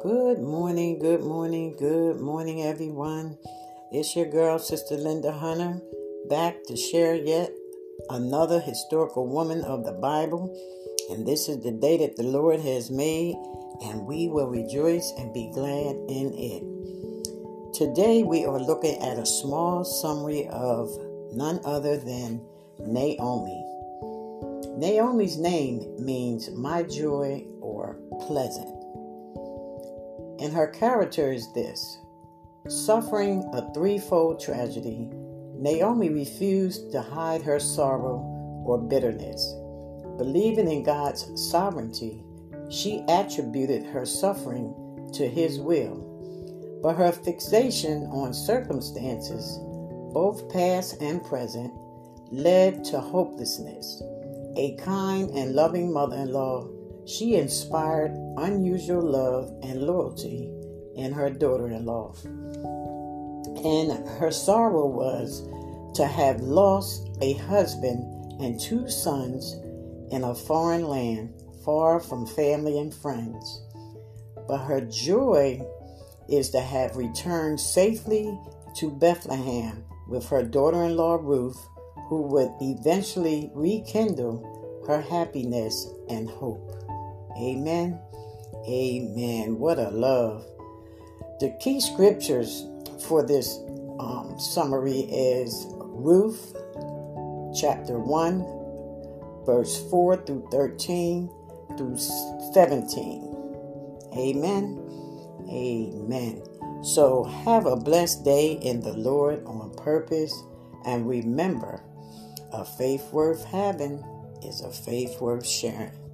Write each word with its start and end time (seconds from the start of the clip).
Good 0.00 0.38
morning, 0.38 1.00
good 1.00 1.24
morning, 1.24 1.74
good 1.76 2.20
morning, 2.20 2.62
everyone. 2.62 3.36
It's 3.90 4.14
your 4.14 4.26
girl, 4.26 4.60
Sister 4.60 4.96
Linda 4.96 5.32
Hunter, 5.32 5.80
back 6.28 6.62
to 6.68 6.76
share 6.76 7.16
yet 7.16 7.50
another 8.08 8.60
historical 8.60 9.26
woman 9.26 9.64
of 9.64 9.84
the 9.84 9.94
Bible. 9.94 10.54
And 11.10 11.26
this 11.26 11.48
is 11.48 11.64
the 11.64 11.72
day 11.72 11.98
that 11.98 12.14
the 12.14 12.22
Lord 12.22 12.60
has 12.60 12.92
made, 12.92 13.34
and 13.82 14.06
we 14.06 14.28
will 14.28 14.46
rejoice 14.46 15.12
and 15.18 15.34
be 15.34 15.50
glad 15.52 15.96
in 16.08 16.32
it. 16.32 17.74
Today, 17.74 18.22
we 18.22 18.44
are 18.44 18.60
looking 18.60 19.02
at 19.02 19.18
a 19.18 19.26
small 19.26 19.84
summary 19.84 20.46
of 20.46 20.96
none 21.32 21.58
other 21.64 21.96
than 21.96 22.40
Naomi. 22.78 23.64
Naomi's 24.78 25.38
name 25.38 25.96
means 25.98 26.50
my 26.50 26.84
joy 26.84 27.44
or 27.60 27.98
pleasant. 28.28 28.77
And 30.40 30.52
her 30.52 30.68
character 30.68 31.32
is 31.32 31.52
this 31.52 31.98
Suffering 32.68 33.48
a 33.52 33.72
threefold 33.72 34.40
tragedy, 34.40 35.10
Naomi 35.56 36.10
refused 36.10 36.92
to 36.92 37.00
hide 37.00 37.42
her 37.42 37.58
sorrow 37.58 38.18
or 38.64 38.78
bitterness. 38.78 39.54
Believing 40.18 40.70
in 40.70 40.82
God's 40.82 41.26
sovereignty, 41.50 42.22
she 42.70 43.04
attributed 43.08 43.86
her 43.86 44.04
suffering 44.04 44.74
to 45.14 45.26
His 45.26 45.58
will. 45.58 46.04
But 46.82 46.94
her 46.96 47.10
fixation 47.10 48.04
on 48.04 48.32
circumstances, 48.32 49.58
both 50.12 50.48
past 50.52 51.00
and 51.00 51.24
present, 51.24 51.72
led 52.30 52.84
to 52.84 53.00
hopelessness. 53.00 54.02
A 54.56 54.76
kind 54.76 55.30
and 55.30 55.54
loving 55.54 55.92
mother 55.92 56.16
in 56.16 56.32
law 56.32 56.68
she 57.08 57.36
inspired 57.36 58.12
unusual 58.36 59.02
love 59.02 59.50
and 59.62 59.82
loyalty 59.82 60.52
in 60.94 61.10
her 61.10 61.30
daughter 61.30 61.68
in 61.68 61.86
law. 61.86 62.14
And 63.64 64.06
her 64.18 64.30
sorrow 64.30 64.86
was 64.86 65.48
to 65.94 66.06
have 66.06 66.42
lost 66.42 67.08
a 67.22 67.32
husband 67.32 68.04
and 68.42 68.60
two 68.60 68.90
sons 68.90 69.54
in 70.12 70.22
a 70.22 70.34
foreign 70.34 70.86
land, 70.86 71.32
far 71.64 71.98
from 71.98 72.26
family 72.26 72.78
and 72.78 72.92
friends. 72.92 73.62
But 74.46 74.58
her 74.58 74.82
joy 74.82 75.62
is 76.28 76.50
to 76.50 76.60
have 76.60 76.96
returned 76.96 77.58
safely 77.58 78.38
to 78.76 78.90
Bethlehem 78.90 79.82
with 80.08 80.28
her 80.28 80.42
daughter 80.42 80.84
in 80.84 80.96
law 80.96 81.18
Ruth, 81.20 81.58
who 82.08 82.22
would 82.22 82.50
eventually 82.60 83.50
rekindle 83.54 84.84
her 84.86 85.00
happiness 85.00 85.86
and 86.08 86.28
hope. 86.28 86.87
Amen. 87.38 88.00
Amen. 88.68 89.58
What 89.58 89.78
a 89.78 89.90
love. 89.90 90.44
The 91.40 91.56
key 91.60 91.80
scriptures 91.80 92.66
for 93.06 93.24
this 93.24 93.58
um, 94.00 94.36
summary 94.38 95.00
is 95.00 95.66
Ruth 95.78 96.54
chapter 97.58 97.98
1, 97.98 99.46
verse 99.46 99.88
4 99.90 100.16
through 100.24 100.48
13 100.50 101.30
through 101.76 101.96
17. 102.52 103.28
Amen. 104.16 104.84
Amen. 105.48 106.42
So 106.82 107.24
have 107.24 107.66
a 107.66 107.76
blessed 107.76 108.24
day 108.24 108.52
in 108.52 108.80
the 108.80 108.92
Lord 108.92 109.44
on 109.46 109.72
purpose 109.74 110.34
and 110.84 111.08
remember 111.08 111.82
a 112.52 112.64
faith 112.64 113.12
worth 113.12 113.44
having 113.44 114.04
is 114.42 114.60
a 114.60 114.70
faith 114.70 115.20
worth 115.20 115.46
sharing. 115.46 116.07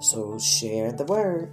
So 0.00 0.38
share 0.38 0.92
the 0.92 1.04
word. 1.04 1.52